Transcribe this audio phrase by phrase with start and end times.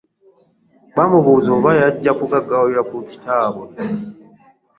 [0.95, 3.65] Baamubuuza oba yajja kugaggawalira ku kitaabwe.